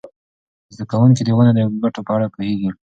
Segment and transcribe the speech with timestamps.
[0.73, 2.69] زده کوونکي د ونو د ګټو په اړه پوهیږي.